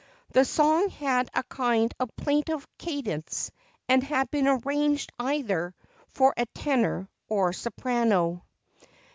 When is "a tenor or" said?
6.35-7.53